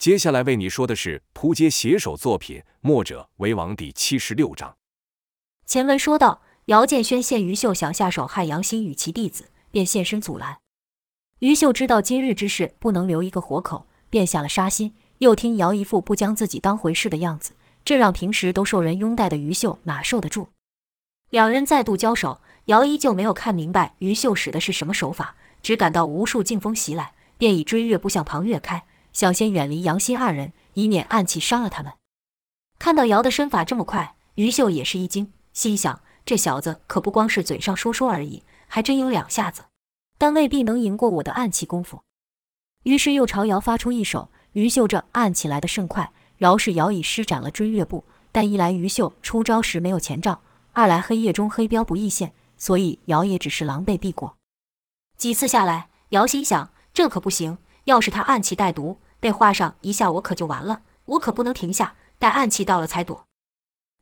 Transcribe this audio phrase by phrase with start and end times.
[0.00, 4.78] 接下来为你说的是扑街写手作品《墨者为王》第七十六章。
[5.66, 10.56] 前文说到，姚建轩见于秀想下手害杨欣与其弟子，便现身阻拦。
[11.40, 14.94] 于秀知道今日之事不能留一个活口，便下了杀心。
[15.18, 17.52] 又听姚一副不将自己当回事的样子，
[17.84, 20.48] 这让平时都受人拥戴的于秀哪受得住？
[21.28, 31.92] 两人再度交手，姚依旧没有看明白于秀使的是什么手法，只感到无数劲风袭来，便以追月步向旁跃开，想先远离杨欣二人，以免暗器伤了他们。
[32.78, 35.32] 看到姚的身法这么快，于秀也是一惊。
[35.52, 39.64] 心想：这小子可不光是嘴上说说而已，还真有两下子，
[40.16, 42.02] 但未必能赢过我的暗器功夫。
[42.84, 44.30] 于是又朝姚发出一手。
[44.52, 50.40] 于秀这暗器来的甚快，饶是姚已施展了追月步，但一来于秀出招时没有前兆，
[50.72, 54.36] 二来黑夜中黑标不易现，所以姚也只是狼狈避过。
[55.16, 57.58] 几次下来，姚心想：这可不行，
[57.90, 63.24] 要是他暗器带毒，被划上一下，我可就完了，我可不能停下，待暗器到了才躲。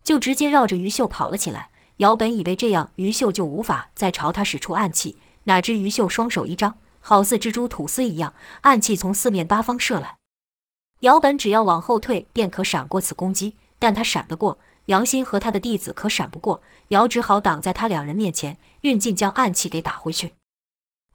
[0.04, 1.70] 就直接绕着于秀跑了起来。
[1.96, 10.16] 姚本以为这样于秀就无法再朝他使出暗器，哪知于秀双手一张，好似蜘蛛吐丝一样，暗器从四面八方射来。
[11.00, 16.62] 姚本只要往后退便可闪过此攻击，但他闪得过，杨欣和他的弟子可闪不过。
[16.88, 20.34] 姚只好挡在他两人面前，运劲将暗器给打回去，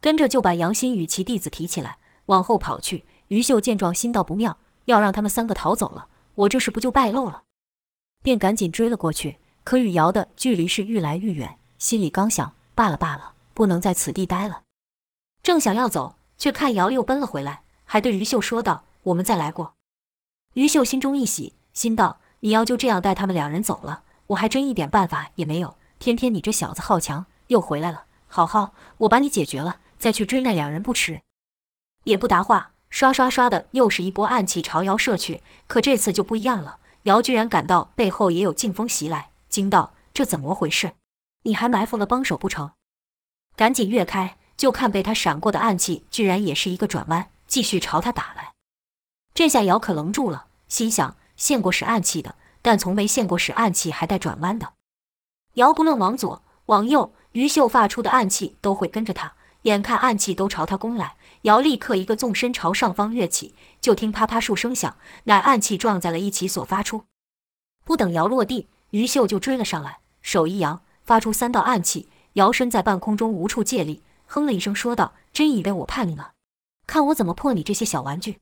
[0.02, 3.06] 跟着就把杨欣与其弟子提起来往后跑去。
[3.30, 7.44] 于秀见状，心道不妙，要让他们三个逃走了，我这事不就败露了？
[8.22, 11.58] 便赶紧追了过去，可与瑶的距离是愈来愈远。
[11.78, 14.62] 心里刚想，罢了罢了，不能在此地待了。
[15.42, 19.74] 正想要走，却看瑶又奔了回来，还对于秀说道：“我们再来过。”
[20.54, 25.76] 于秀心中一喜，心道：“你要就这样带他们两人走了，我还真一点办法也没有。
[25.98, 28.06] 偏偏你这小子好强，又回来了。
[28.28, 31.22] 好好，我把你解决了，再去追那两人不迟。”
[32.04, 35.42] 也不答话，刷刷刷的又是一波暗器朝姚射去。
[35.68, 36.78] 可这次就不一样了。
[37.04, 40.94] 姚居然感到背后也有劲风袭来，惊道：“这怎么回事？
[41.44, 42.72] 你还埋伏了帮手不成？”
[43.56, 48.54] 赶紧跃开，就看被他闪过的暗器，居然也是一个转弯，继续朝他打来。
[49.34, 54.74] 这下姚可愣住了，心想：见过使暗器的，但从没见过使暗器还带转弯的。
[55.56, 59.34] 姚不论往左往右，于秀发出的暗器都会跟着他。
[59.64, 64.96] 眼看暗器都朝他攻来，姚立刻一个纵身朝上方跃起，就听啪啪数声响，
[65.26, 67.04] 乃暗器撞在了一起所发出。
[67.84, 72.08] 不等姚落地，于秀就追了上来，手一扬，发出三道暗器。
[72.34, 76.32] 姚身在半空中无处借力，哼了一声说道：“真以为我怕你了？
[76.88, 78.40] 看我怎么破你这些小玩具！”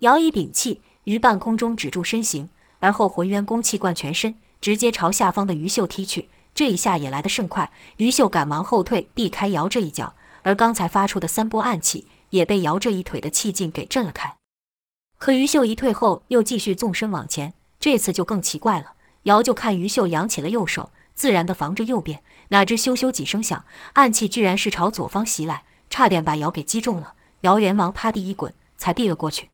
[0.00, 2.48] 姚一屏气，于半空中止住身形，
[2.80, 6.30] 而后浑元功气贯全身，直接朝下方的于秀踢去。
[6.54, 10.14] 这一下也来得甚快，于秀赶忙后退，避开姚这一脚。
[10.42, 14.36] 而刚才发出的三波暗器也被姚这一腿的气劲给震了开。
[15.18, 18.94] 可于秀一退后，又继续纵身往前，这次就更奇怪了。
[19.22, 27.14] 姚就看于秀扬起了右手，自然地防着右边，哪知咻咻几声响，暗器居然是朝左方袭来，差点把姚给击中了。
[27.42, 29.50] 姚连忙趴地一滚，才避了过去。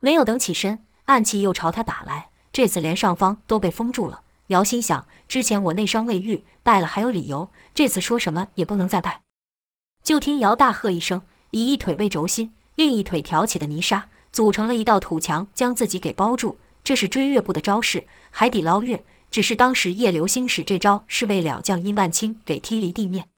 [0.00, 4.20] 没有等起身，暗器又朝他打来，这次连上方都被封住了。
[4.48, 9.22] 姚心想：之前我内伤未愈，败了还有理由，这次说什么也不能再败。
[10.02, 11.22] 就听姚大喝一声，
[11.54, 16.58] 以一腿为轴心，另一腿挑起的泥沙，组成了一道土墙，将自己给包住。
[16.82, 19.04] 这是追月步的招式，海底捞月。
[19.30, 23.28] 只是当时叶流星使这招，是为了将殷万清给踢离地面。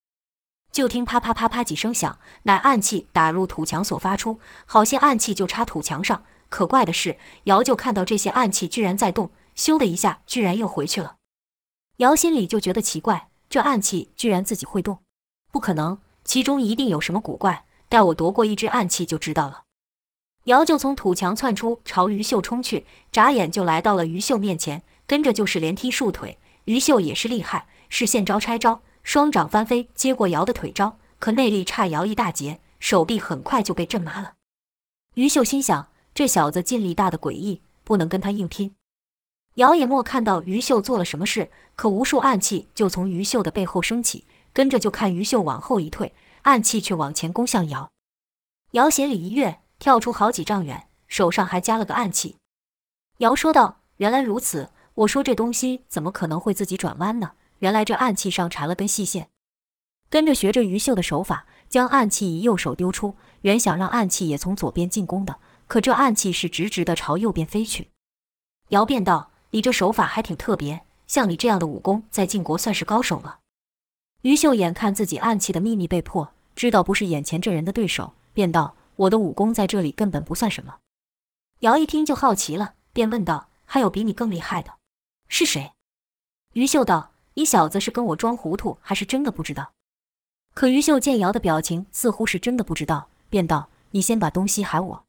[0.72, 6.24] 就听啪啪啪啪几声响，乃暗器打入土墙所发出，好些暗器就插土墙上。
[6.48, 11.16] 可怪的是，姚就看到这些暗器居然在动，咻的一下，居然又回去了。
[11.98, 15.00] 姚心里就觉得奇怪，这暗器居然自己会动，
[15.52, 15.98] 不可能。
[16.24, 19.62] 其中一定有什么古怪，待我夺过一支暗器就知道了。
[20.44, 26.38] 姚就从土墙窜出，朝于秀冲去，眨眼就来到了于秀面前，跟着就是连踢数腿。
[26.66, 34.34] 于秀也是厉害，是现招拆招，双掌翻飞接过姚的腿招，可内力差姚一大截，手臂很快就被震麻了。
[35.14, 38.74] 于秀心想，这小子劲力大的诡异，不能跟他硬拼。
[39.54, 44.24] 姚也莫看到于秀做了什么事，可无数暗器就从于秀的背后升起。
[44.52, 46.14] 跟着就看于秀往后一退，
[46.46, 47.90] 暗器却往前攻向姚。
[48.70, 52.36] 姚斜里一跃，跳出好几丈远，手上还加了个暗器。
[53.18, 57.32] 姚说道：“原来如此，我说这东西怎么可能会自己转弯呢？
[57.58, 59.28] 原来这暗器上缠了根细线。”
[60.08, 67.90] 跟着学着于秀的手法，将暗器以右手丢出，原想让暗器也从左边进攻的，可这暗器是直直的朝右边飞去。
[68.68, 73.40] 姚便道：“你这手法还挺特别，像你这样的武功，在晋国算是高手了。”
[74.22, 80.78] 于秀眼看自己暗器的秘密被破，知道不是眼前这人的对手，便道：“我的武功在这里根本不算什么。”
[81.60, 84.72] 姚一听就好奇了，便问道：“还有比你更厉害的？
[85.28, 85.72] 是谁？”
[86.54, 89.72] 于秀道：“你小子是跟我装糊涂，还是真的不知道？”
[90.54, 95.04] 可于秀见姚的表情似乎是真的不知道，便道：“你先把东西还我。”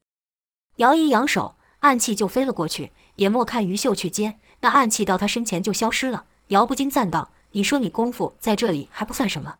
[0.78, 6.26] 姚一扬手，暗器就飞了过去，也莫看于秀去接，那暗器到他身前就消失了。
[6.48, 9.60] 姚不禁赞道：“你说你功夫在这里还不算什么，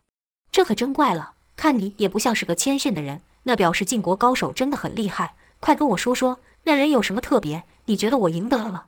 [0.52, 1.36] 这可真怪了。
[1.58, 5.34] 看你也不像是个谦逊的人，那表示晋国高手真的很厉害。
[5.58, 7.64] 快跟我说说，那人有什么特别？
[7.86, 8.86] 你觉得我赢得了吗？”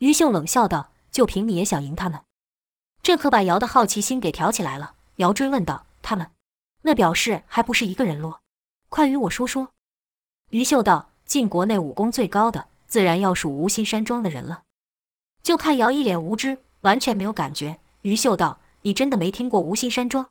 [0.00, 2.20] 于秀冷笑道：“就凭你也想赢他们？”
[3.02, 4.94] 这可把姚的好奇心给挑起来了。
[5.16, 6.30] 姚追问道：“他们，
[6.82, 8.40] 那表示还不是一个人啰？
[8.90, 9.70] 快与我说说。”
[10.50, 11.10] 于秀道。
[11.24, 14.62] 晋国内武功最高的，自然要数无心山庄的人了。
[15.42, 17.80] 就看姚一脸无知，完全没有感觉。
[18.00, 20.26] 于秀道：“你真的没听过无心山庄？”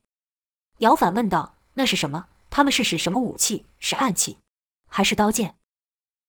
[0.79, 2.27] 姚反问道：“那是什么？
[2.49, 3.65] 他们是使什么武器？
[3.79, 4.37] 是暗器，
[4.87, 5.55] 还是刀剑？”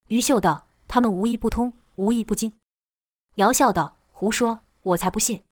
[0.08, 2.52] 于秀道：“他们无一不通，无一不精。”
[3.36, 5.42] 姚笑道：“胡说，我才不信。”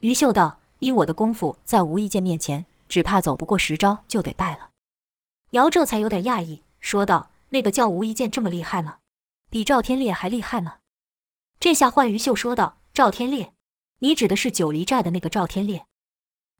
[0.00, 4.70] 于秀道：“依我的功夫，在无意剑面前，只怕走不过十招就得败了。”
[5.50, 7.30] 姚这才有点讶异，说道。
[7.50, 8.98] 那个叫无一剑这么厉害吗？
[9.50, 10.78] 比赵天烈还厉害吗？
[11.60, 13.54] 这下换于秀说道：“赵天烈，
[14.00, 15.86] 你指的是九黎寨的那个赵天烈？”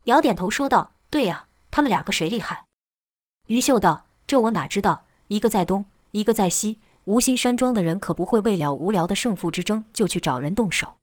[0.07, 2.65] 姚点头说道：“对呀，他们两个谁厉害？”
[3.49, 5.07] 于秀道：“这我哪知道？
[5.29, 6.81] 一个在东，一个在西。
[7.05, 10.97] 无心山庄的人可不会为了无聊的胜负之争就去找人动手。”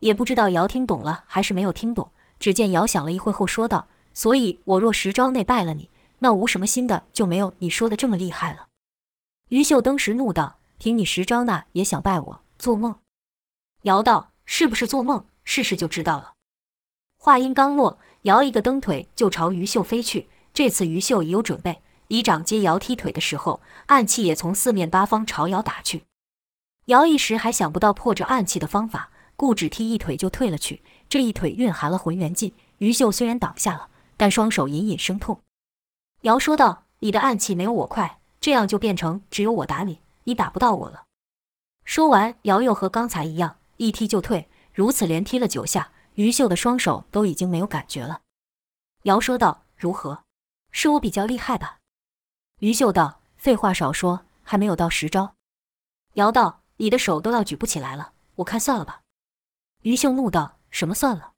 [0.00, 2.10] 也不知道姚听懂了还是没有听懂。
[2.38, 5.90] 只见姚想了一会后说道：“所以我若十招内败了你，
[6.20, 8.68] 那无什么新的就没有你说的这么厉害了。”
[9.50, 12.40] 于秀登时怒道：“凭你十招，那也想败我？
[12.58, 13.00] 做梦！”
[13.82, 15.26] 姚道：“是不是做梦？
[15.44, 16.34] 试试就知道了。”
[17.18, 20.28] 话音刚落，姚一个蹬腿就朝于秀飞去。
[20.52, 26.02] 这次于秀已有准备，以掌接姚踢腿的时候，暗器也从四面八方朝姚打去。
[26.86, 30.82] 姚一时还想不到破这暗器的方法，故只踢一腿就退了去。
[31.08, 35.40] 这一腿蕴含了浑元劲，于秀虽然挡下了，但双手隐隐生痛。
[36.22, 41.04] 姚说道：“你的暗器没有我快。”这样就变成只有我打你，你打不到我了。
[41.84, 48.22] 说完，姚又和刚才一样，一踢就退，如此连踢了九下，于秀的双手都已经没有感觉了。
[49.04, 50.24] 姚说道：“如何？
[50.72, 51.78] 是我比较厉害吧？”
[52.58, 55.36] 于秀道：“废话少说，还没有到十招。”
[56.14, 59.02] 姚道：“你的手都要举不起来了，我看算了吧。”
[59.82, 61.34] 于秀怒道：“什么算了？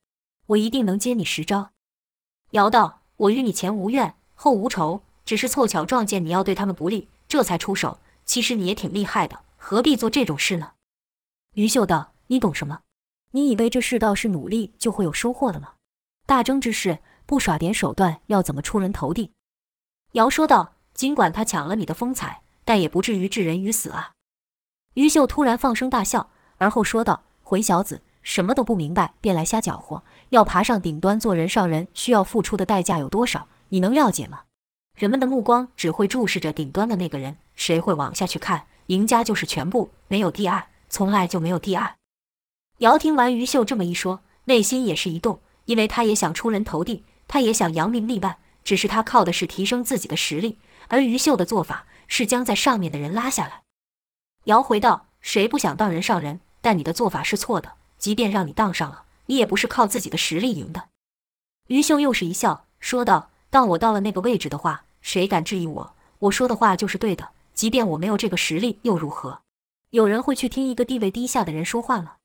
[0.46, 1.72] 我一定能接你十招。”
[2.52, 8.00] 姚道：“我与你前无怨，后无仇。”只是凑巧撞见你要对他们不利，这才出手。
[8.24, 10.72] 其实你也挺厉害的，何必做这种事呢？
[11.52, 12.80] 于秀道：“你懂什么？
[13.32, 15.74] 你以为这世道是努力就会有收获的吗？
[16.26, 19.32] 大争之事，不耍点手段，要怎么出人头地？”
[20.12, 24.12] 姚说道：“尽管他抢了你的风采，但也不至于置人于死啊。”
[24.94, 30.02] 于秀突然放声大笑，而后说道：“混小子，什么都不明白，便来瞎搅和。
[30.30, 33.46] 要爬上顶端做人上人，需要付出的代价有多少？
[33.68, 34.42] 你能了解吗？”
[34.98, 38.66] 人们的目光只会注视着顶端的那个人，谁会往下去看？
[38.86, 41.94] 赢家就是全部，没有第二，从来就没有第二。
[42.80, 50.56] 姚听完于秀这么一说，内心也是一动，因为他也想出人头地，他也想扬名立万，只是他靠的是提升自己的实力，
[50.88, 53.64] 而于秀的做法是将在上面的人拉下来。
[54.44, 56.40] 姚回道：“谁不想当人上人？
[56.62, 60.88] 但你的做法是错的，即便让你当上了，你也不是靠自己的实力赢的。”
[61.68, 65.94] 于秀又是一笑，说道：“当我到了那个位置的话。”谁敢质疑我？
[66.18, 69.40] 我说的话就是对的，即便我没有这个实力又如何？
[69.90, 72.16] 有人会去听一个地位低下的人说话吗？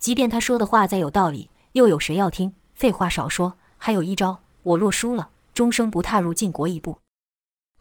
[0.00, 2.54] 即便他说的话再有道理，又有谁要听？
[2.74, 6.98] 废话少说，还有一招，我若输了，终生不踏入晋国一步。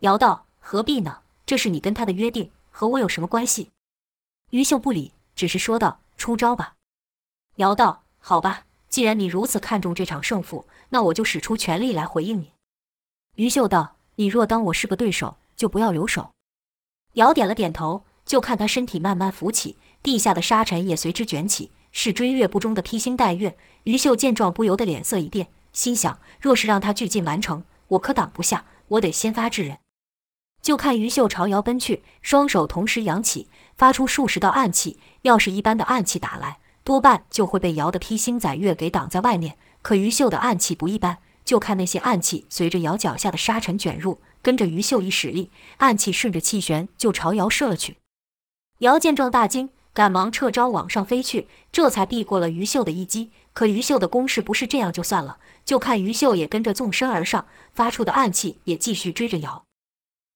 [0.01, 1.21] 姚道：何必呢？
[1.45, 3.71] 这是你跟他的约定，和我有什么关系？
[4.49, 6.75] 于秀不理，只是说道：出招吧。
[7.55, 12.51] 姚道：好吧，既然你如此看重这场胜负，那我就使出全力来回应你。
[13.35, 13.95] 于秀道。
[14.15, 16.31] 你若当我是个对手，就不要留手。
[17.13, 23.57] 姚点了点头，就看他身体慢慢浮起，地下的沙尘也随之卷起，是追月不中的披星戴月。
[23.83, 29.77] 于秀见状，不由得脸色一变，心想：若是让他俱进完成，我可挡不下，我得先发制人。
[30.61, 34.99] 就看于秀朝姚奔去，双手同时扬起，发出数十道暗器。
[35.21, 39.57] 要是一般的暗器打来，多半就会被姚的披星戴月给挡在外面。
[39.81, 41.19] 可于秀的暗器不一般。
[41.45, 47.97] 就看那些暗器随着姚脚下的沙尘卷入，跟着于秀一使力，暗器顺着气旋就朝姚射了去。
[48.79, 53.31] 姚见状大惊，赶忙撤招往上飞去，这才避过了于秀的一击。
[53.53, 59.65] 可于秀的攻势不是这样就算了，就看于秀也跟着纵身而上，发出的暗器也继续追着姚。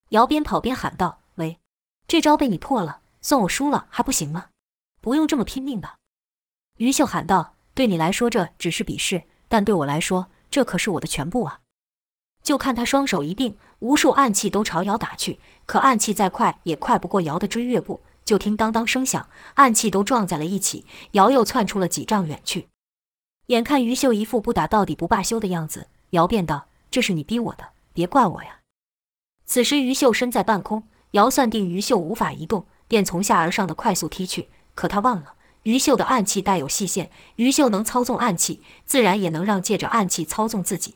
[0.09, 1.59] 姚边跑边喊道：“喂，
[2.07, 4.47] 这招被你破了，算我输了还不行吗？
[4.99, 5.95] 不用这么拼命吧？”
[6.77, 11.59] 于秀喊道：“对你来说这只是比试，但对我来说，这可是我的全部啊！”
[12.43, 18.01] 就看他双手一并，无数暗器都朝瑶打去，可暗器再快也快不过瑶的追月步。
[18.25, 22.67] 就听当当声响，暗器都撞在了一起，瑶又窜出了几丈远去。
[23.47, 28.59] 眼看于秀一副不打到底不罢休的样子，瑶便道：“这是你逼我的，别怪我呀。”
[29.45, 34.49] 此时于秀身在半空，瑶算定于秀无法移动，便从下而上的快速踢去。
[34.73, 40.95] 可他忘了，于秀的暗器带有细线，于秀能操纵暗器，自然也能让借着暗器操纵自己。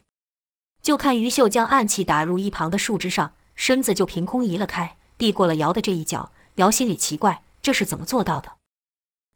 [0.81, 6.31] 就看于秀将暗器打入一旁的树枝上，身子就凭空移了开，避过了瑶的这一脚。
[6.57, 8.53] 瑶心里奇怪，这是怎么做到的？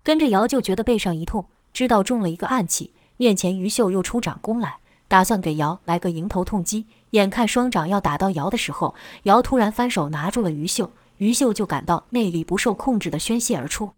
[0.03, 2.93] 跟着瑶就觉得背上一痛，知道中了一个暗器。
[3.17, 6.87] 面前于秀又出掌攻来，打算给瑶来个迎头痛击。
[7.11, 13.91] 眼看双掌要打到瑶的时候，瑶突然翻手拿住了于秀，于秀就感到内力不受控制的宣泄而出。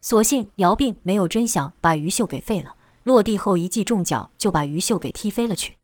[0.00, 5.76] 所幸瑶并没有真想把于秀给废了，落地后一记重脚就把于秀给踢飞了去。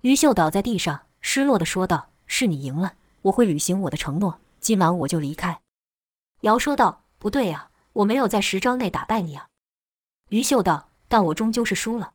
[0.00, 5.60] 于秀倒在地上，失落的说道：“是你赢了，我会履行我的承诺，今晚我就离开。”
[6.42, 9.46] 瑶说道：“不对呀，我没有在十招内打败你啊。”
[10.30, 12.14] 于秀道：“但我终究是输了。”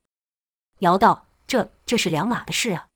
[0.79, 2.88] 瑶道：“这这是两码的事啊。”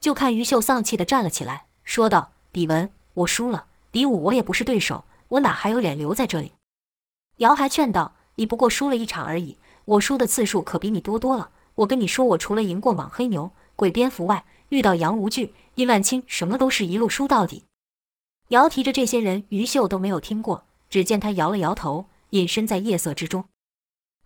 [0.00, 6.52] 就看于秀丧气的站了起来，说道：“比文，我输了，比武我也不是对手，我哪还有脸留在这里？”
[7.38, 11.50] 瑶还劝道：“你不过输了一场而已，我输的次数可比你多多了。
[11.76, 17.62] 我跟你说，我除了赢过莽黑牛、鬼蝙蝠外，遇到杨无惧、殷万清，什么都是一路输到底。”
[18.48, 20.64] 瑶提着这些人，于秀都没有听过。
[20.88, 23.44] 只见他摇了摇头，隐身在夜色之中。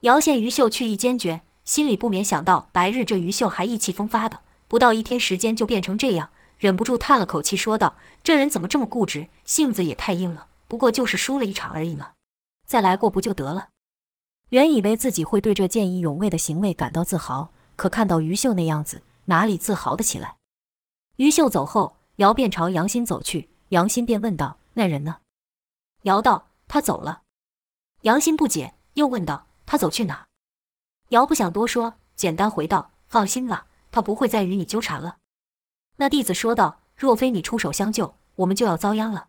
[0.02, 10.46] 瑶见于秀去意坚决，心里不免想到：白日这于秀还意气风发的，不到一天时间就变成这样，忍不住叹了口气，说道：“这人怎么这么固执，性子也太硬了。
[10.68, 12.12] 不过就是输了一场而已嘛，
[12.64, 13.70] 再来过不就得了？”
[14.50, 20.36] 原以为自己会对这见义勇为的行为感到自豪，可看到于秀那样子，哪里自豪得起来？
[21.16, 23.48] 于秀走后，瑶便朝杨欣走去。
[23.72, 25.20] 杨欣便问道：“那人呢？”
[26.04, 27.22] 瑶道：“他走了。”
[28.02, 30.28] 杨欣不解，又问道：“他走去哪？”
[31.08, 35.16] 瑶不想多说，简单回道：“放心吧，他不会再与你纠缠了。”
[35.96, 39.28] 那弟子说道：“若非你出手相救，我们就要遭殃了。”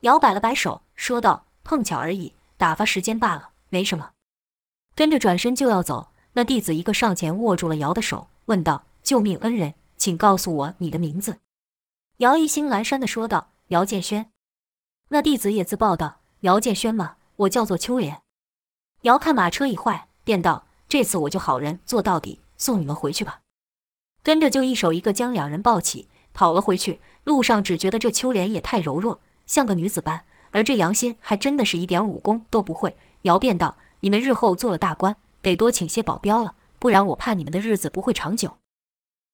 [0.00, 4.10] 瑶摆了摆手，说道：“碰巧而已，打发时间罢了，没什么。”
[4.94, 11.38] 跟着转身就要走，那弟子一个上前握住了瑶的手，问道：“救命恩人，请告诉我你的名字。”
[12.18, 13.52] 瑶意兴阑珊地说道。
[13.68, 14.30] 姚建轩，
[15.08, 17.16] 那弟子也自报道：“姚建轩吗？
[17.36, 18.20] 我叫做秋莲。”
[19.02, 23.40] 瑶看马车已坏，便道：“这次我就好人做到底，送你们回去吧。”
[24.22, 27.00] 跟着就一手一个将两人抱起，跑了回去。
[27.24, 32.98] 路上只觉得这秋莲也太柔弱，像个女子般，而这杨欣还真的是一点武功都不会。
[33.22, 38.58] 姚便道：“你们日后做了大官，得多请些保镖了，不然我怕你们的日子不会长久。”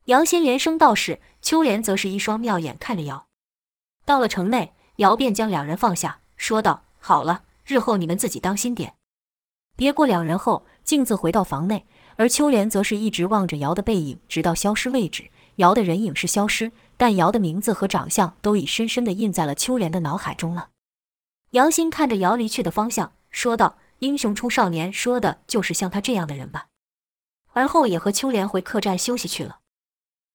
[0.07, 3.27] 杨欣连声道是，秋莲则是一双妙眼看着姚。
[4.11, 8.95] 到了城内，姚便将两人放下，说道：“好了，日后你们自己当心点。”
[9.79, 11.87] 别过两人后，径自回到房内，
[12.17, 15.31] 而秋莲则是一直望着姚的背影，直到消失为止。
[15.59, 20.71] 姚的人影是消失，但姚的名字和长相都已深深地印在了秋莲的脑海中了。
[21.51, 26.67] 杨新看着姚离去的方向，说道：“英雄出少年，说的就是像他这样的人吧？”
[27.55, 29.61] 而后也和秋莲回客栈休息去了。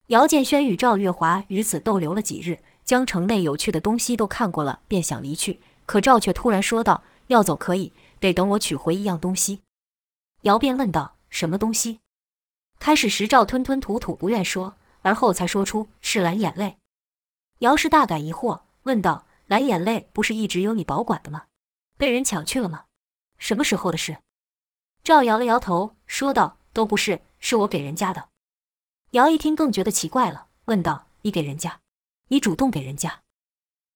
[0.06, 2.60] 姚建轩与赵月华于此逗留了几日。
[2.86, 5.60] 将城内有趣的东西都看过了，便想离去。
[5.84, 9.60] 可赵却突然说道：“要走可以，得等我取回一样东西。”
[10.42, 12.00] 瑶便问道：“什么东西？”
[12.78, 16.78] 开始时赵吞吞吐吐不愿说，而后才说出是蓝眼泪。
[17.58, 21.44] 瑶是大感疑惑，问道：“蓝眼泪不是一直由你保管的吗？
[21.96, 22.84] 被人抢去了吗？
[23.38, 24.18] 什么时候的事？”
[25.02, 28.28] 赵摇了摇头，说道：“都不是，是我给人家的。”
[29.12, 31.80] 瑶一听更觉得奇怪了，问道：“你给人家？”
[32.28, 33.22] 你主动给人家，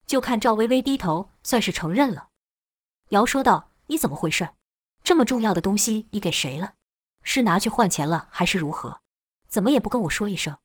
[0.06, 2.28] 就看赵微微低头，算是承认了。
[3.08, 4.50] 瑶说道：“你怎么回事？
[5.02, 6.74] 这么重要的东西，你给谁了？
[7.22, 9.00] 是拿去换钱了，还是如何？
[9.48, 10.56] 怎么也不跟我说一声？”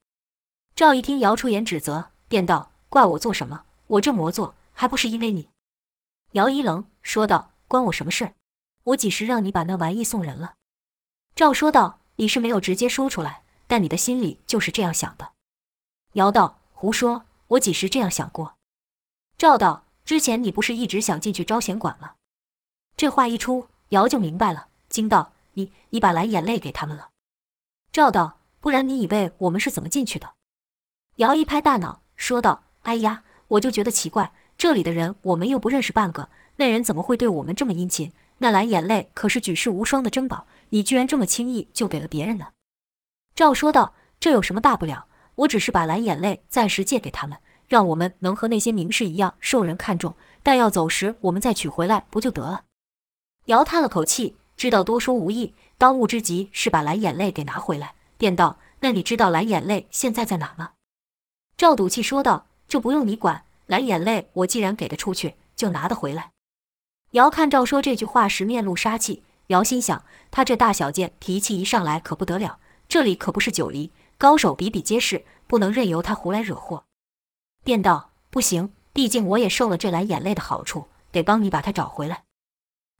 [0.75, 3.65] 赵一听瑶出言指责，便道：“怪我做什么？
[3.87, 5.49] 我这么做，还不是因为你？”
[6.33, 8.35] 姚一愣，说道：“关我什么事？
[8.83, 10.55] 我几时让你把那玩意送人了？”
[11.33, 15.33] 赵说道：“你是没有直接说出来，但你的心里就是这样想的。”
[16.13, 18.55] 瑶道：“胡说。”我几时这样想过？
[19.37, 22.13] 赵道，之前你不是一直想进去招贤馆吗？
[22.97, 27.09] 这话一出，瑶就明白了，惊道：“你你把蓝眼泪给他们了？”
[27.91, 30.33] 赵道，不然你以为我们是怎么进去的？
[31.17, 38.11] 瑶一拍大脑，说道：“哎呀，我就觉得奇怪，这里的人我们又不认识半个，那人怎么会对我们这么殷勤？
[38.39, 42.47] 那蓝眼泪可是举世无双的珍宝，你居然这么轻易就给了别人呢？”
[43.33, 45.07] 赵说道：“这有什么大不了？
[45.35, 52.63] 我只是把蓝眼泪暂时借给他们，让我们能和那些名士一样受人看重，但要走时我们再取回来不就得了？”
[53.45, 60.71] 姚叹了口气，知道多说无益，当务之急是把蓝眼泪给拿回来，便道：“那你知道蓝眼泪现在在哪吗？”
[61.57, 66.31] 赵赌气说道：“这不用你管，蓝眼泪我既然给得出去，就拿得回来。”
[67.11, 72.59] 姚看赵说这句话时面露杀气，姚心想：他这大小剑脾气一上来可不得了。
[72.89, 76.84] 这里可不是九黎，高手比比皆是，不能任由他胡来惹祸。
[77.65, 82.23] 便道：“不行，毕竟我也受了这蓝眼泪的好处，得帮你把他找回来。”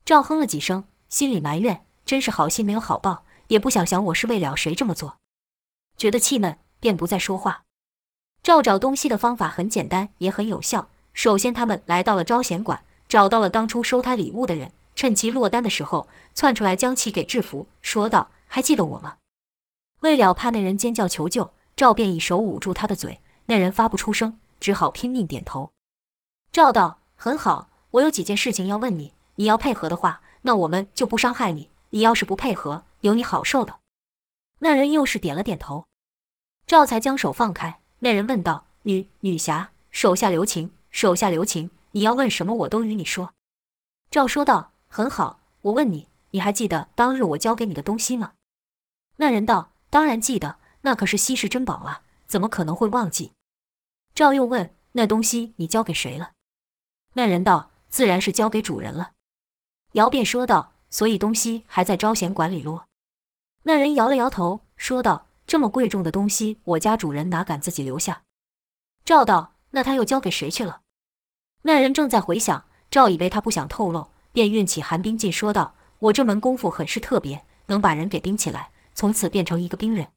[0.03, 5.17] 赵哼了几声，心里埋怨：“真是好心没有好报，也不想想我是为了谁这么做。”
[5.97, 7.61] 觉得气闷，便不再说话。
[8.41, 10.89] 赵找东西的方法很简单，也很有效。
[11.13, 19.17] 首先，他们来到了招贤馆，找到了当初收他礼物的人，趁其落单的时候窜出来，将其给制服，说道：“还记得我吗？”
[20.01, 25.71] 为了怕那人尖叫求救，赵便以手捂住他的嘴，那人发不出声，只好拼命点头。
[26.51, 33.79] 赵道：“很好，我有几件事情要问你，你要配合的话，那我们就不伤害你；你要是不配合，有你好受的。”
[34.59, 35.85] 那人又是点了点头，
[36.65, 37.79] 赵才将手放开。
[37.99, 43.33] 那人问道：“女女侠，手下留情，手下留情，你要问什么，我都与你说。”
[44.11, 48.33] 赵说道：“很好，我问你，你还记得当日我交给你的东西吗？”
[49.17, 49.71] 那人道。
[49.91, 53.31] 当然记得，那可是稀世珍宝啊，怎么可能会忘记？
[54.15, 56.31] 赵又问：“那东西你交给谁了？”
[57.13, 59.11] 那人道：“自然是交给主人了。”
[59.91, 62.87] 姚便说道：“所以东西还在招贤馆里咯。”
[63.63, 68.23] 那人摇了摇头，说道：“这么贵重的东西，我家主人哪敢自己留下？”
[69.03, 70.79] 赵道：“那他又交给谁去了？”
[71.63, 80.07] 那人正在回想，赵以为他不想透露，便运起寒冰劲，说道：“我这门功夫很是特别，能把人给冰起来。”从此变成一个冰人。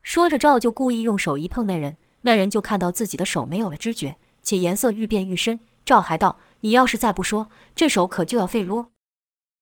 [0.00, 5.60] 说着，赵就故意用手一碰那人，那人就看到自己的手没有了知觉，且颜色愈变愈深。
[5.84, 8.90] 赵还道：“你要是再不说，这手可就要废啰。”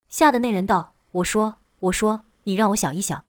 [0.08, 3.26] 吓得那人道：“我说，我说，你让我想一想。”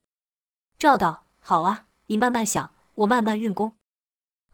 [0.79, 3.73] 赵道：“好啊，你慢慢想，我慢慢运功。”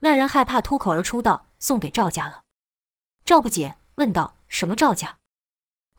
[0.01, 2.41] 那人害怕，脱口而出道：“送给赵家了。”
[3.23, 5.19] 赵不解，问道：“什么赵家？”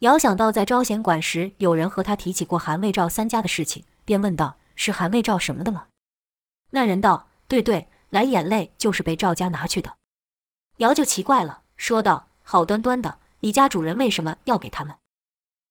[0.01, 3.85] 遥想到在招贤馆时，有人和他提起过韩魏赵三家的事情。
[4.05, 5.87] 便问道：“是韩魏赵什么的吗？”
[6.75, 9.97] 那人道：“对对，蓝眼泪就是被赵家拿去的。”
[10.79, 14.95] 姚就奇怪了，说道：“好端端的，你家主人为什么要给他们？”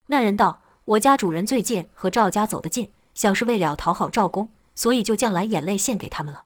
[0.07, 6.45] 那人道：“我家主人最近和赵家走得近，想是为了讨好赵公，所以就将蓝眼泪献给他们了。”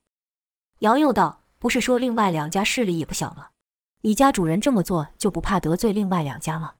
[0.79, 3.47] 姚又道：“不是说另外两家势力也不小吗？
[4.01, 6.73] 你家主人这么做就不怕得罪另外两家吗？”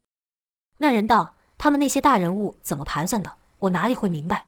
[0.78, 4.46] 那人道：“他们那些大人物怎么盘算的，我哪里会明白？”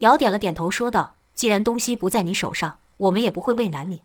[0.00, 4.02] 姚点了点头，说道：“既然东西不在你手上，我们也不会为难你。”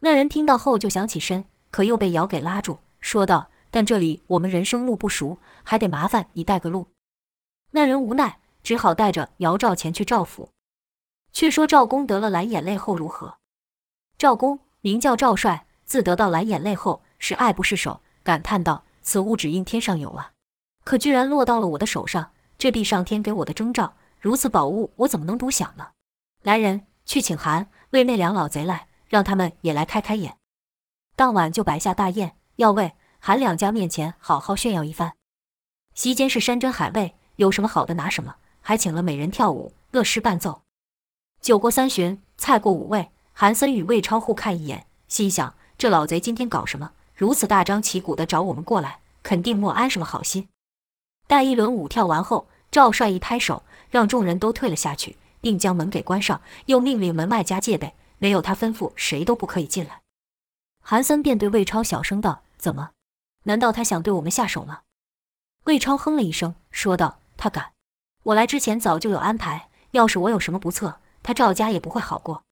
[0.00, 6.88] 那人听到后就想起身，可又被姚给拉住，说道：“但这里我们人生路不熟，还得麻烦你带个路。”
[7.72, 10.50] 那人无奈，只好带着姚赵前去赵府。
[11.32, 13.38] 却说赵公得了蓝眼泪后如何？
[14.18, 20.32] 赵公名叫赵帅，自得到蓝眼泪后是爱不释手，感叹道：“此物只应天上有啊，
[20.84, 25.88] 可居然落到了我的手上，这必上天给我的征兆。”如此宝物，我怎么能独享呢？
[26.42, 30.38] 来人，去请韩为那两老贼来，让他们也来开开眼。
[31.14, 35.12] 当晚就摆下大宴，要为韩两家面前好好炫耀一番。
[35.94, 40.62] 席间是山珍海味，有什么好的拿什么，还请了美人跳舞，乐师伴奏。
[41.42, 46.92] 酒过三巡，菜过五味，韩森与魏超互看一眼，心想：这老贼今天搞什么？
[47.14, 50.48] 如此大张旗鼓地找我们过来，肯定莫安什么好心。
[51.26, 60.00] 待一轮舞跳完后，赵帅一拍手，让众人都退了下去，并将门给关上，又命令门外加戒备，没有他吩咐，谁都不可以进来。
[60.80, 62.92] 韩森便对魏超小声道：“怎么？
[63.42, 64.80] 难道他想对我们下手吗？”
[65.64, 67.72] 魏超哼了一声，说道：“他敢！
[68.22, 72.44] 我来之前早就有安排，要是我有什么不测，他赵家也不会好过。”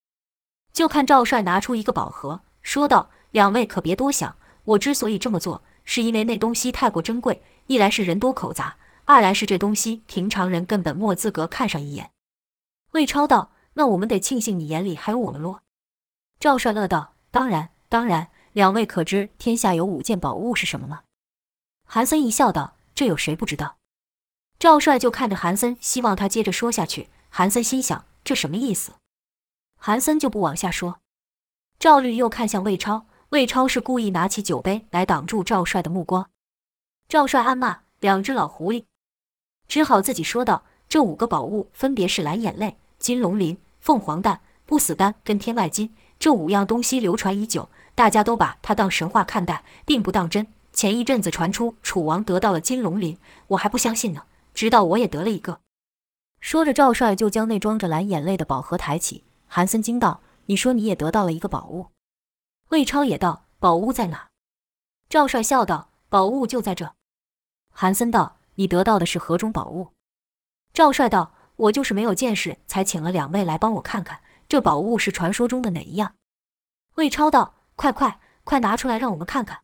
[0.71, 8.75] 就看赵帅拿出一个宝盒，说道：“两位可别多想，我之所以这么做，是因为那东西太过珍贵，一来是人多口杂。”
[9.05, 12.11] 二来是这东西，平常人根本没资格看上一眼。
[12.91, 15.61] 魏超道：“那我们得庆幸你眼里还有我们喽。”
[16.39, 18.29] 赵帅乐道：“当然，当然。
[18.53, 21.03] 两位可知天下有五件宝物是什么吗？”
[21.87, 23.77] 韩森一笑道：“这有谁不知道？”
[24.59, 27.09] 赵帅就看着韩森，希望他接着说下去。
[27.29, 28.91] 韩森心想：这什么意思？
[29.77, 30.99] 韩森就不往下说。
[31.79, 36.29] 赵律又看向魏超，魏超是故意拿起酒杯来挡住赵帅的目光。
[37.07, 38.83] 赵帅暗骂两只老狐狸，
[39.69, 45.93] 只好自己说道：“这五个宝物分别是蓝眼泪、金龙鳞、凤凰蛋、不死丹跟天外金。
[46.19, 50.45] 这五样东西流传已久，大家都把它当神话看待，并不当真。
[50.71, 55.59] 前一阵子传出楚王得到了金龙鳞，我还不相信呢，直到我也得了一个。”
[56.39, 59.23] 说着，赵帅就将那装着蓝眼泪的宝盒抬起。
[59.47, 61.87] 韩森惊道：“你说你也得到了一个宝物？”
[62.69, 64.29] 魏超也道：“宝物在哪？”
[65.09, 66.93] 赵帅笑道：“宝物就在这。”
[67.73, 69.89] 韩森道：“你得到的是何种宝物？”
[70.73, 76.13] 赵帅道：“我就是没有见识，才请了两位来帮我看看，这宝物是传说中的哪一样？”
[76.95, 79.59] 魏超道：“快快快拿出来，让我们看看。”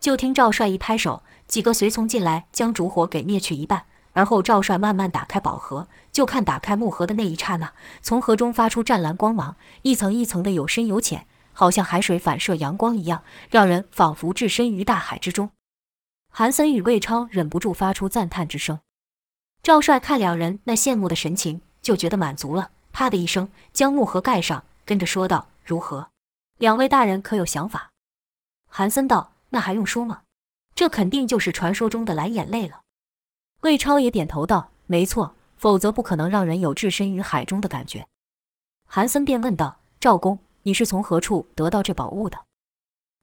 [0.00, 3.84] 就听赵帅一拍手，几个随从进来，将烛火给灭去一半。
[4.12, 15.50] 而后赵帅慢慢打开宝盒，就看打开木盒的那一刹那，从盒中发出湛蓝光芒，一层一层的有深有浅，好像海水反射阳光一样，让人仿佛置身于大海之中。
[16.32, 18.80] 韩森与魏超忍不住发出赞叹之声。
[19.62, 26.08] 赵帅看两人那羡慕的神情，就觉得满足了，啪的一声将木盒盖上，跟着说道：“如何？
[26.56, 27.90] 两位大人可有想法？”
[28.66, 30.22] 韩森道：“那还用说吗？
[30.74, 32.80] 这肯定就是传说中的蓝眼泪了。”
[33.60, 38.06] 魏超也点头道：“没错，否则不可能让人有置身于海中的感觉。”
[38.88, 42.46] 韩森便问道：“赵公，你是从何处得到这宝物的？”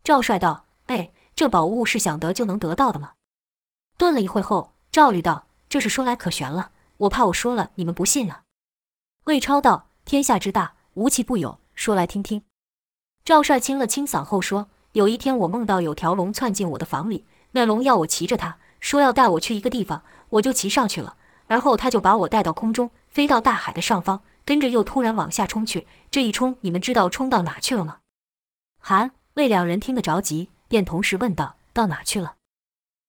[0.03, 3.13] 赵帅道：“哎，这宝物是想得就能得到的吗？”
[3.97, 8.43] 顿了一会后，赵律道：“这是说来可玄了，我怕我说了你们不信啊。”
[9.25, 12.43] 魏超道：“天下之大，无奇不有，说来听听。”
[13.25, 21.15] 赵帅清了清嗓后说：“有一天我梦到有条龙窜进我的房里，那龙要我骑着它，说要带我去一个地方。”我就骑上去了，
[21.47, 25.87] 而后他就把我带到空中，飞到大海的上方，跟着又突然往下冲去。
[26.11, 27.99] 这一冲，你们知道冲到哪去了吗？
[28.81, 32.35] 韩魏两人听得着急，便同时问道：“到哪去了？”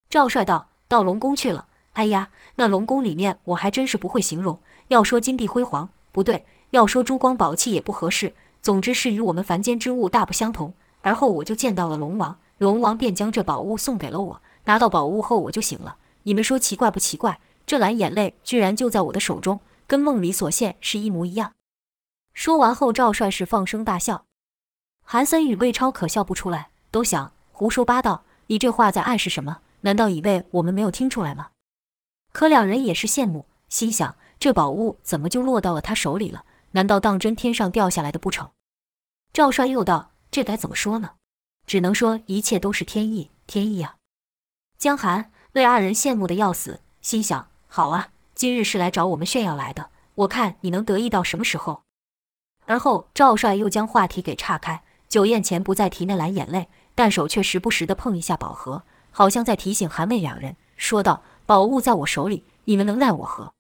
[0.09, 1.67] 赵帅道：“到龙宫去了。”
[1.99, 4.61] 哎呀，那龙宫里面我还真是不会形容。
[4.87, 8.37] 要说金碧辉煌，不对；要说珠光宝气也不合适。
[8.63, 10.73] 总之是与我们凡间之物大不相同。
[11.03, 14.41] 而后我就见到了龙王，龙王便将这宝物送给了我。
[14.67, 15.97] 拿到宝物后，我就醒了。
[16.23, 17.41] 你们说奇怪不奇怪？
[17.67, 19.59] 这蓝眼泪居然就在我的手中，
[19.89, 21.55] 跟梦里所现是一模一样。
[22.33, 24.25] 说完后，赵帅是放声大笑。
[25.03, 28.23] 韩森与魏超可笑不出来，都想胡说八道。
[28.47, 29.59] 你这话在暗示什么？
[29.81, 31.49] 难道以为我们没有听出来吗？
[32.33, 36.45] 可两人也是羡慕，心想这宝物怎么就落到了他手里了？
[36.73, 38.51] 难道当真天上掉下来的不成？
[39.33, 41.13] 赵帅又道：“这该怎么说呢？
[41.67, 43.97] 只能说一切都是天意，天意啊！”
[44.79, 45.31] 江寒。
[45.53, 51.83] 魏二人羡慕得要死，心想：好啊，今日是来找我们炫耀来的，我看你能得意到什么时候。
[52.67, 63.55] 而后赵帅又将话题给岔开，酒宴前不再提那蓝眼泪，但手却时不时地碰一下宝盒，好像在提醒韩魏两人，说道：“宝物在我手里，你们能奈我何？”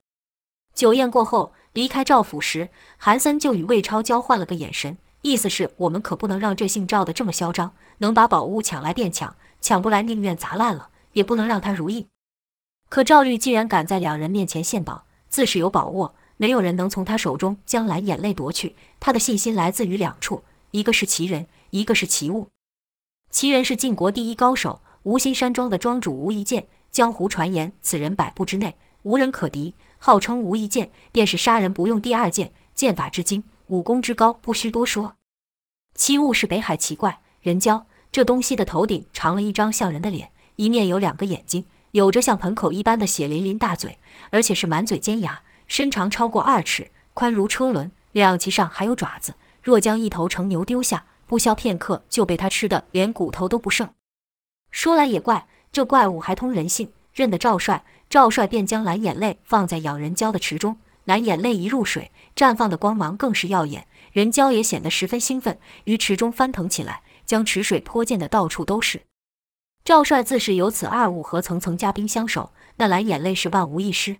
[0.76, 10.90] 酒宴过后，离开赵府时，韩森就与魏超交换了个眼神，意思是我们可不能让这姓赵的这么嚣张，能把宝物抢来便抢，抢不来宁愿砸烂了。
[11.14, 12.06] 也不能让他如意。
[12.90, 18.76] 可赵律既然敢在两人面前献宝，自是有宝握，没有人能从他手中将蓝眼泪夺去。
[19.00, 22.48] 他的信心来自于两处，一个是奇人，一个是奇物。
[23.30, 26.68] 奇人是晋国第一高手，无心山庄的庄主无一剑。
[26.98, 35.14] 江湖传言此人百步之内无人可敌，号称无一剑，便是杀人不用第二剑，剑法之精，武功之高，不需多说。
[35.94, 40.32] 七物是北海奇怪人蛟，这东西的头顶长了一张像人的脸。
[40.56, 43.96] 一面有两个眼睛，有着像盆口一般的血淋淋大嘴，
[44.30, 49.36] 而且是满嘴尖牙，身长超过二尺，宽如车轮，两鳍上还有爪子。
[49.62, 53.88] 若将一头成牛丢下，不消片刻就被它吃得连骨头都不剩。
[54.72, 60.78] 说来也怪，这怪物还通人性，认得赵帅，赵帅便将蓝眼泪放在养人蛟的池中。
[61.04, 69.02] 蓝眼泪一入水，绽放的光芒更是耀眼，人蛟也显得十分兴奋，于池中翻腾起来，将池水泼溅得到处都是。
[69.84, 74.18] 赵帅自是有此二物和层层嘉宾相守，那蓝眼泪是万无一失。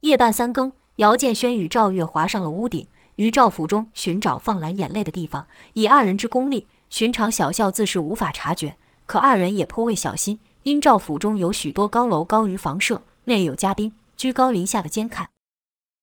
[0.00, 5.46] 夜半三更，姚建轩与赵月滑上了屋顶，于赵府中寻找放蓝眼泪的地方。
[5.74, 8.76] 以二人之功力，寻常小校自是无法察觉。
[9.04, 15.28] 可二人也颇为小心，因赵府中有许多高楼高于房舍，内有嘉宾居高临下的监看。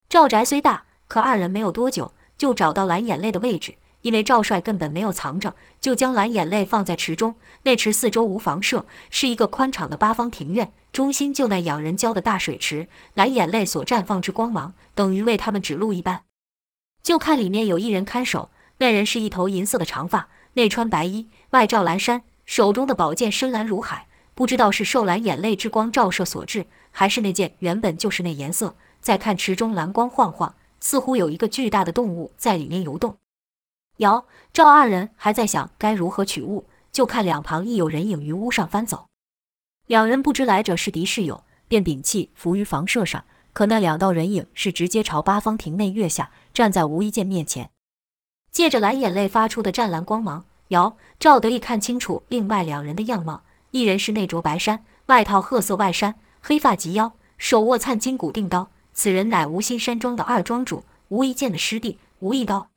[0.08, 3.74] 赵宅虽大，可二人没有多久就找到蓝眼泪的位置。
[4.02, 7.34] 因为赵帅根本没有藏着，就将蓝眼泪放在池中。
[7.64, 12.86] 那池四周无房舍，是一个宽敞的八方庭院，中心就那养人蛟的大水池。
[13.14, 16.22] 蓝眼泪所绽放之光芒，等于为他们指路一般。
[17.02, 24.05] 就看里面有一人看守，那人是一头银色的长发，内穿白衣，外罩蓝衫，手中的宝剑深蓝如海，
[24.36, 28.76] 不知道是受蓝眼泪之光照射所致，还是那件原本就是那颜色。
[29.00, 33.16] 再看池中蓝光晃晃，似乎有一个巨大的动物在里面游动。
[33.96, 39.06] 姚、赵二人还在想该如何取物，就看两旁亦有人影于屋上翻走。
[39.86, 43.24] 两人不知来者是敌是友，便屏气伏于房舍上。
[43.54, 47.70] 可那两道人影是直接朝八方亭内跃下，站在吴一剑面前。
[48.52, 53.44] 借着蓝眼泪发出的湛蓝光芒，姚、赵得以看清楚另外两人的样貌。
[53.70, 58.70] 一人是内着白衫，外套褐色外衫，黑发及腰，手握灿金古锭刀。
[58.92, 62.68] 此人乃无心山庄的二庄主吴一剑的师弟吴一刀。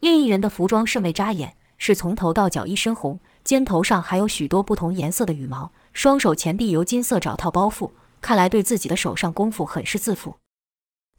[0.00, 7.90] 另一人的服装甚为扎眼，是从头到脚一身红，肩头上还有许多不同颜色的羽毛，双手前臂由金色爪套包覆。
[8.20, 10.36] 看来对自己的手上功夫很是自负。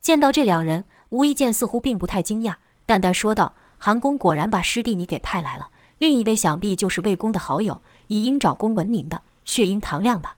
[0.02, 5.70] 见到这两人，吴一剑似乎并不太惊讶，淡淡说道：“韩公果然把师弟你给派来了。
[5.98, 10.36] 另一位想必就是魏公的好友，以鹰爪功闻名的血鹰唐亮吧？”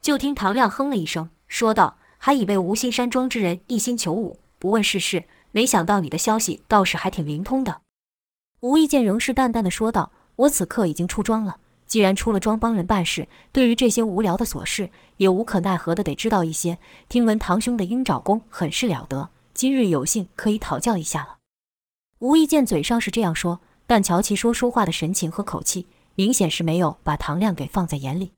[0.00, 7.82] 就听唐亮哼了一声，说道：“还以为无心山庄之人一心求武，不问世事，没想到你的消息倒是还挺灵通的。”
[8.60, 16.78] 吴一剑仍是淡淡的说道：“我此刻已经出庄了。”既然出了庄帮人办事，对于这些无聊的琐事，也无可奈何的得知道一些。
[17.10, 21.36] 听闻堂兄的鹰爪功很是了得，今日有幸可以讨教一下了。
[22.20, 28.32] 吴一剑嘴上是这样说，但瞧其说说话的神情和口气，明显是没有把唐亮给放在眼里。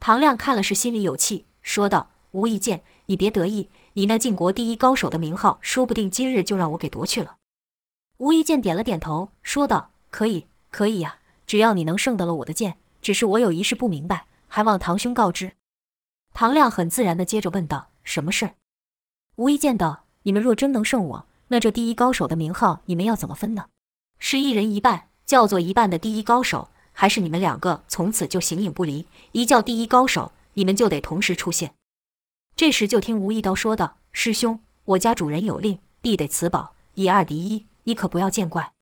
[0.00, 7.36] 唐亮看了是心里有气，说道：“吴一剑，你别得意，你那晋国第一高手的名号，说不定今日就让我给夺去了。”
[8.18, 15.52] 吴一剑点了点头，说道：“可以，可以呀。”只要你能胜得了我的剑，只是我有一事不明白，还望堂兄告知。
[16.34, 18.54] 唐亮很自然地接着问道：“什么事儿？”
[19.36, 23.66] 吴一剑道：“你们若真能胜我，那这第一高手的名号，你们要怎么分呢？
[24.18, 26.68] 是一人一半，叫做一半的第一高手，
[27.00, 31.74] 还是你们两个从此就形影不离，一叫第一高手，你们就得同时出现？”
[32.56, 38.72] 这时就听吴一刀说道：“师兄，我家主人有令，必得此宝，以二敌一，你可不要见怪。”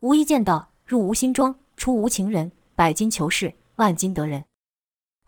[0.00, 4.44] 吴一见道：“入无心庄。”出无情人，百金求事，万金得人，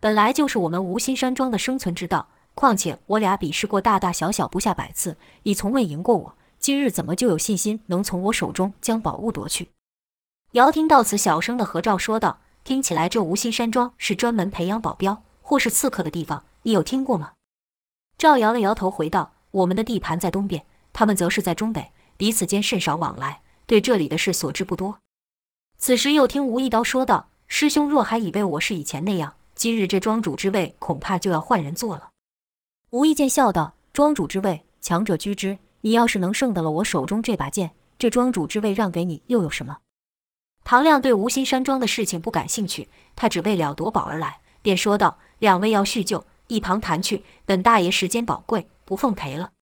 [0.00, 2.28] 本来就是我们无心山庄的生存之道。
[2.54, 9.68] 况且我俩比试过大大小小不下百次，你从未赢过我，今日怎么就有信心能从我手中将宝物夺去？
[10.56, 17.32] 姚听到此，小声的和赵说道：“听起来这无心山庄是专门培养保镖或是刺客的地方，你有听过吗？”
[18.16, 20.64] 赵摇了摇头，回道：“我们的地盘在东边，
[20.94, 24.98] 他们则是在中北，彼此间甚少往来，对这里的事所知不多。”
[25.76, 32.08] 此时又听吴一刀说道：“师兄若还以为我是以前那样，今日这庄主之位恐怕就要换人做了。”
[32.92, 35.58] 吴一剑笑道：“庄主之位，强者居之。
[35.82, 39.80] 你要是能胜得了我手中这把剑，这庄主之位让给你又有什么？”
[40.68, 47.22] 唐亮对无心山庄的事情不感兴趣，他只为了夺宝而来，便说道：“两位要叙旧，一旁谈去。
[47.44, 49.52] 本大爷时间宝贵，不奉陪了。”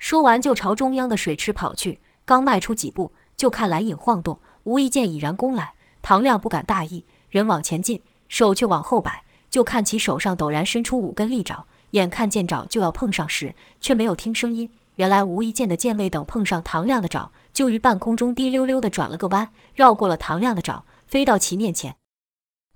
[0.00, 4.40] 说完就朝中央的水池跑去，刚迈出几步，就看蓝影晃动。
[4.62, 14.70] 吴一剑已然攻来，唐亮不敢大意，人往前进，手却往后摆，就看其手上陡然伸出五根利爪，眼看见爪就要碰上时，却没有听声音。
[14.96, 21.96] 原来无意间的剑未等碰上唐亮的爪，就于半空中滴溜溜的转了个弯，绕过了唐亮的爪，飞到其面前。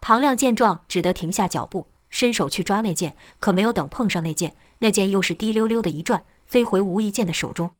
[0.00, 7.72] 唐亮见状，只得停下脚步，伸手去抓那剑，可没有等碰上那剑，那剑又是滴溜溜的一转，飞回无意间的手中。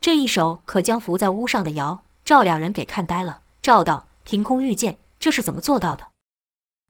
[0.00, 2.02] 这一手可将伏在屋上的姚。
[2.24, 3.42] 赵两人给看呆了。
[3.60, 6.08] 赵道：“凭空御剑，这是怎么做到的？”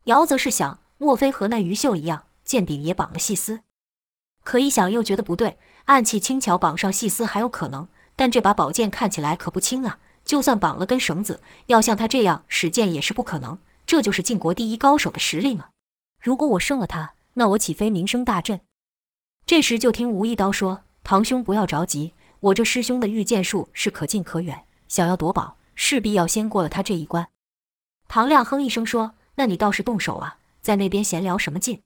[0.06, 3.60] 姚则是想：莫非和那于秀一样，剑柄也绑了细丝？
[4.44, 9.98] 可一想又觉得不对，暗器轻巧绑上细丝还有可能，但这把宝剑看起来可不轻啊！
[10.24, 13.58] 就算绑了根绳子，要像他这样使剑也是不可能。
[13.86, 15.66] 这就是晋国第一高手的实力吗？
[16.22, 18.60] 如果我胜了他，那我岂非名声大振？
[19.44, 27.28] 这时就听吴一刀说：“堂兄不要着急，我这师兄的御剑术是可近可远。”想要夺宝，势必要先过了他这一关。
[28.08, 31.82] 唐亮哼一声说：“那你倒是动手啊，在那边闲聊什么劲？”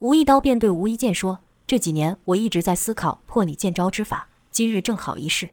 [0.00, 5.50] 吴一刀便对吴一剑说：“这几年我一直在思考破你剑招之法，今日正好一试。”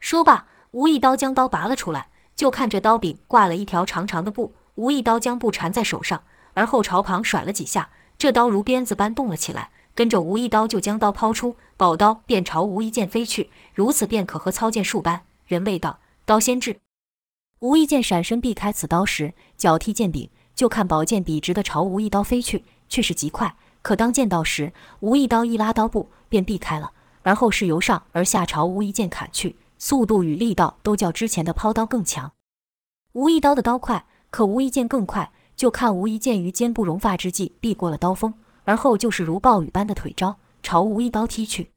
[0.00, 4.54] 说罢，吴一刀将刀拔了出来，就看这刀柄挂了一条长长的布。
[4.76, 6.22] 吴一刀将布缠在手上，
[6.54, 9.70] 而后朝旁甩了几下，这刀如鞭子般动了起来。
[9.94, 15.22] 跟着吴一刀就将刀抛出，宝刀便朝吴一剑飞去，如此便可和操剑术般。
[15.46, 16.78] 人未到，刀先至。
[17.58, 23.54] 吴一剑闪身避开此刀时，脚踢剑柄，就看宝剑笔直的朝吴一刀飞去，却是极快。
[23.82, 32.32] 可当剑到时，吴一刀一拉刀布，便避开了，而后是由上而下朝吴一剑砍去，速度与力道都较之前的抛刀更强。
[33.12, 41.70] 吴一刀的刀快，可吴一剑更快，就看吴一剑于肩不容发之际避过了刀锋，而后就是如暴雨般的腿招朝吴一刀踢去。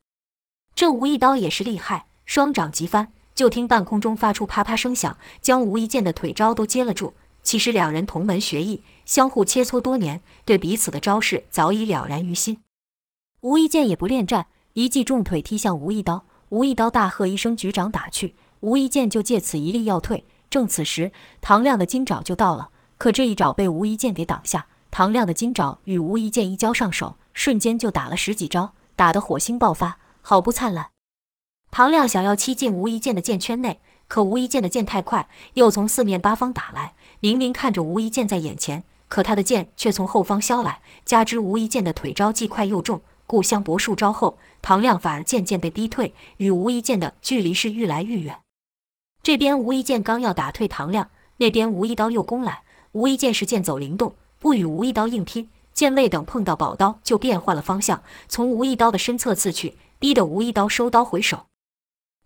[0.76, 7.14] 这吴一刀也是厉害，双掌急翻，就听半空中发出啪啪声响，将吴一剑的腿招都接了住。
[7.42, 12.62] 其实两人同门学艺，相互切磋多年，对彼此的招式早已了然于心。
[13.42, 20.26] 吴一剑也不恋战，一记重腿踢向吴一刀，吴一刀大喝一声，局长打去，吴一剑就借此一力要退。
[20.50, 21.12] 正此时，
[21.42, 22.70] 唐亮的金爪就到了。
[22.98, 30.92] 可这一爪被吴一剑给挡下，唐亮的金爪与吴一剑一交上手，瞬间就打了十几招，打得火星爆发，好不灿烂。
[31.72, 36.94] 唐亮想要欺进吴一剑的剑圈内，可吴一剑的剑太快，又从四面八方打来。
[37.20, 48.40] 明明看着吴一剑在眼前，可他的剑却从后方削来，加之吴一剑的腿招既快又重，故相搏数招后，唐亮反而渐渐被逼退，与吴一剑的距离是愈来愈远。
[49.22, 52.64] 这边吴一剑刚要打退唐亮，那边吴一刀又攻来。
[52.94, 61.46] 吴一剑是剑走灵动，不与吴一刀硬拼，剑未等碰到宝刀，就变换了方向，从吴一刀的身侧刺去，逼得吴一刀收刀回手。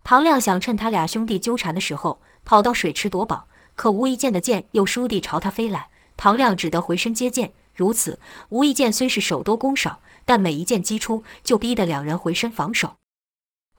[0.02, 3.46] 唐亮想趁他俩兄弟纠缠的时候，跑到水池夺宝，
[3.76, 7.54] 可吴一剑的剑又倏地朝他飞来，唐亮只得回身接剑。
[7.74, 12.96] 如此，吴一剑虽是手多攻少，但每一剑击出，就逼得两人回身防守。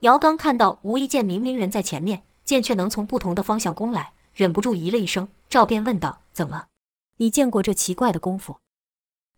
[0.00, 5.28] 姚刚看到吴一剑明明人在前面，剑却能从不同的方向攻来，忍不住咦了一声。
[5.50, 6.68] 赵便问道：“怎么？”
[7.18, 8.56] 你见过这奇怪的功夫？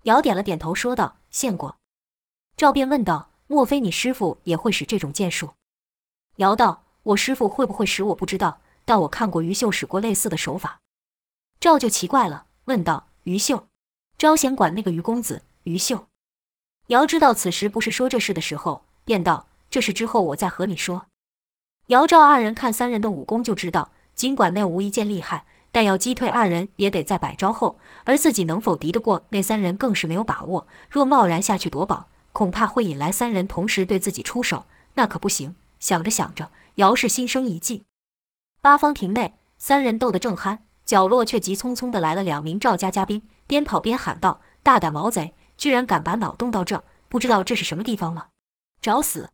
[0.04, 1.78] 姚点了点头，说道：“见过。”
[2.56, 5.54] 赵便问道：“莫非你师傅也会使这种剑术？”
[6.36, 10.78] 姚道：“我师傅会不会使我不知道，但我看过于秀使过类似的手法。”
[11.58, 13.66] 赵就奇怪了，问道：“于秀？
[14.16, 15.42] 招贤馆那个于公子？
[15.64, 16.06] 于秀？”
[16.88, 21.06] 姚知道此时不是说这事的时候，便道：“这事之后我再和你说。”
[21.88, 25.44] 姚赵二人看三人的武功就知道，尽管那吴一剑厉害。
[25.74, 30.66] 但要击退二人，也得在百招后，而自己能否敌得过那三人，更是没有把握。
[30.90, 35.56] 若贸然下去夺宝，恐怕会引来三人同时对自己出手，那可不行。
[35.80, 37.84] 想着想着，姚氏心生一计。
[38.60, 40.58] 八方亭内，三人斗得正酣，
[40.92, 48.28] 角落却急匆匆地来了两名赵家嘉宾，边跑边喊道：“大胆毛贼，居然敢把脑洞到这，不知道这是什么地方了？
[48.82, 49.30] 找死！”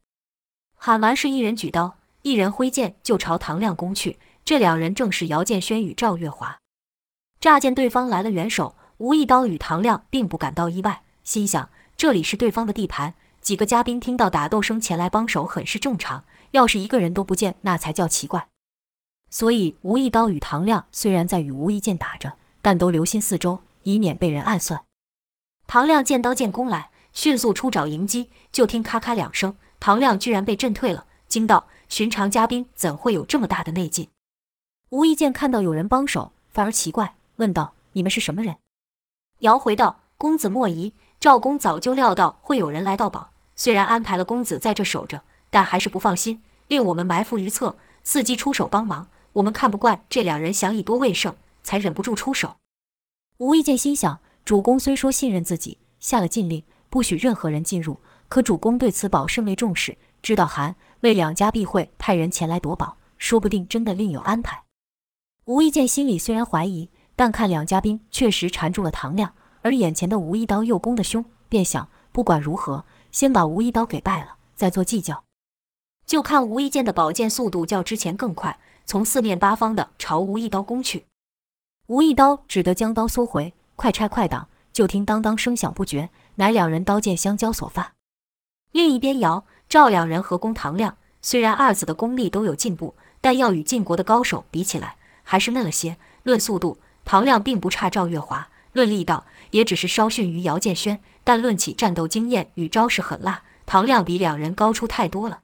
[0.78, 4.20] 喊完，是一人举刀，一人挥剑，就朝唐亮攻去。
[4.44, 6.60] 这两人正是姚建轩与赵月华。
[7.40, 16.22] 乍见对方来了援手，吴一刀与唐亮并不感到意外，心想这里是对方的地盘，几个嘉宾听到打斗声前来帮手很是正常。
[16.52, 18.46] 要是一个人都不见，那才叫奇怪。
[19.30, 24.84] 所以吴一刀与唐亮虽然在与吴一剑打着，但都留心四周，以免被人暗算。
[25.66, 34.08] 唐亮见刀剑攻来，迅速出爪迎击，就听咔咔两声，唐亮居然被震退了，惊道：寻常家兵怎会有这么大的内劲？
[34.90, 38.56] 吴一剑看到有人帮手，反而奇怪，问道：“你们是什么人？”
[39.40, 49.08] 姚回道：“公子莫疑，赵公早就料到会有人来盗宝，虽然安排了公子在这守着，但还是不放心，令我们埋伏于侧，伺机出手帮忙。
[49.34, 52.56] 我们看不惯这两人想以多为胜，才忍不住出手。”
[53.38, 64.64] 吴一剑心想：主公虽说信任自己，下了禁令，不许任何人进入，可主公对此宝甚为重视，知道韩魏两家必会派人前来夺宝，说不定真的另有安排。
[65.44, 75.24] 吴一剑心里虽然怀疑，但看两家兵确实缠住了唐亮，而眼前的吴一刀又攻得凶，便想不管如何，先把吴一刀给败了，再做计较。
[76.04, 81.04] 就看吴一剑的宝剑速度较之前更快，从四面八方的朝吴一刀攻去。
[81.88, 84.48] 吴一刀只得将刀缩回，快拆快挡。
[84.72, 87.92] 就听当当声响不绝，乃两人刀剑相交所发。
[88.72, 95.98] 另一边，姚赵两人合攻唐亮，虽然二子的功力都有进步，但要与晋国的高手比起来，还是嫩了些。
[96.22, 100.98] 论速度，唐亮并不差赵月华；论力道，也只是稍逊于姚建轩。
[101.24, 105.40] 但论起战斗经验与招式狠辣，唐亮比两人高出太多了。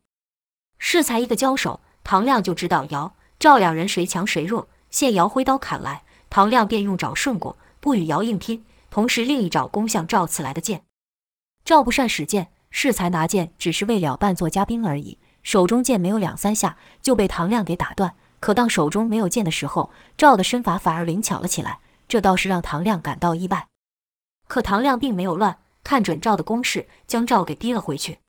[0.79, 4.69] 适才一个交手，唐亮就知道姚赵两人谁强谁弱。
[4.89, 10.85] 见姚挥刀砍来，唐亮便用爪顺过，不与姚硬拼，同时另一爪攻向赵刺来的剑。
[11.63, 18.15] 赵不善使剑，适才拿剑只是为了扮作嘉宾而已，手中剑没有两三下就被唐亮给打断。
[18.41, 23.67] 可当手中没有剑的时候，赵的身法反而灵巧了起来，这倒是让唐亮感到意外。
[24.49, 28.21] 可唐亮并没有乱，看准赵的攻势，将赵给逼了回去。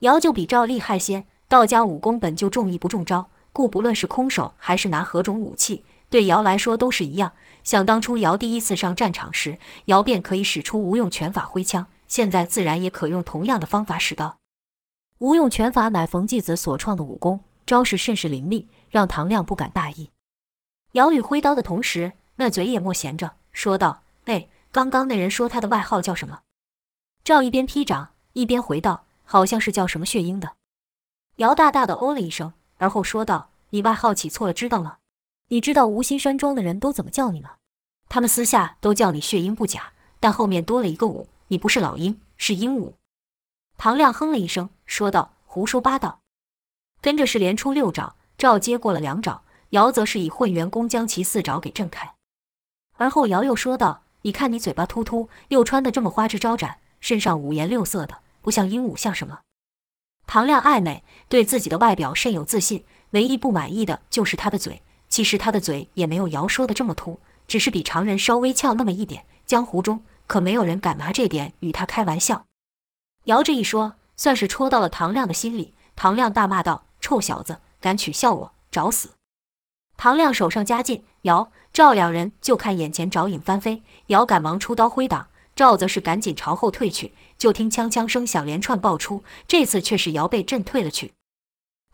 [0.00, 7.32] 姚就比赵厉害些，道家武功本就重义不重招，故不论是空手还是拿何种武器，对姚来说都是一样。
[7.62, 14.38] 想当初姚第一次上战场时，姚便可以使出无用拳法挥枪，现在自然也可用同样的方法使刀。
[15.18, 18.68] 无用拳法乃冯继子所创的武功，招式甚是凌厉。
[18.92, 20.10] 让唐亮不敢大意。
[20.92, 26.40] 姚与挥刀的同时，那嘴也莫闲着，说道：“哎，刚刚那人说他的外号叫什么？
[27.24, 30.56] 赵一边劈掌一边回道：“好像是叫什么血鹰的。”
[31.36, 32.52] 姚大大的哦了一声，
[32.82, 34.96] 而后说道：“你外号起错了，知道吗？
[35.50, 37.52] 你知道无心山庄的人都怎么叫你吗？
[38.08, 42.94] 他们私下都叫你血鹰不假，但后面多了一个武，你不是老鹰，是鹦鹉。”
[43.78, 46.22] 唐亮哼了一声，说道：“胡说八道。”
[47.00, 52.14] 跟着是连出六掌，赵接过了两掌，姚则是以混元功将其四爪给震开。
[52.96, 59.42] 而后姚又说道：“你看你嘴巴突突，又穿得这么花枝招展，身上五颜六色的，不像鹦鹉，像什么？”
[60.26, 64.82] 唐亮爱美，对自己的外表甚有自信，唯一不满意的就是他的嘴。
[65.08, 69.26] 其实他的嘴也没有姚说的这么凸，只是比常人稍微翘那么一点。
[69.44, 72.46] 江湖中可没有人敢拿这点与他开玩笑。
[73.24, 75.74] 姚这一说，算是戳到了唐亮的心里。
[75.94, 79.10] 唐亮大骂道：“臭小子，敢取笑我，找死！”
[79.98, 87.12] 唐亮手上加劲，姚、赵两人就看眼前爪影翻飞，姚赶忙出刀挥挡，赵则是赶紧朝后退去。
[87.42, 91.10] 就听枪枪声响连串爆出，这次却是姚被震退了去。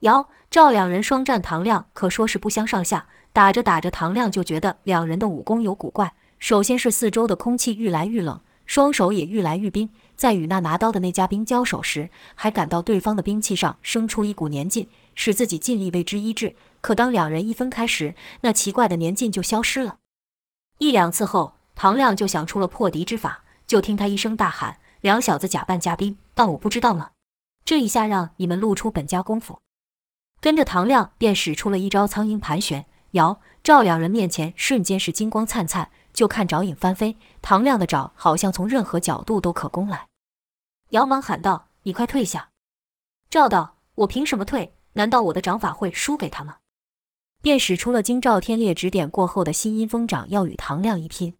[0.00, 3.06] 姚、赵两人双战唐亮，可说是不相上下。
[3.32, 6.12] 打着打着，唐亮就觉得两人的武功有古怪。
[6.38, 9.88] 首先是四周的空气愈来愈冷，双手也愈来愈冰。
[10.14, 16.54] 在与那拿刀的那家兵交手时，还感到对方的兵器上生出一股粘劲，使自己尽力为之医治。
[16.82, 19.96] 可当两人一分开时，那奇怪的粘劲就消失了。
[20.76, 27.10] 一两次后，唐亮就想出了破敌之法，就听他一声大喊：“两小子假扮嘉宾，当我不知道吗？
[27.64, 29.58] 这一下让你们露出本家功夫。”
[30.40, 35.90] 跟着唐亮便使出了一招苍鹰盘旋，姚、赵两人面前瞬间是金光灿灿。
[36.14, 40.08] 就看爪影翻飞，唐亮的爪好像从任何角度都可攻来。
[40.88, 42.50] 姚忙喊道：“你快退下！”
[43.30, 44.74] 赵道：“我凭什么退？
[44.94, 46.56] 难道我的掌法会输给他吗？”
[47.40, 51.36] 便使出了经赵天烈指点过后的新阴风掌，要与唐亮一拼。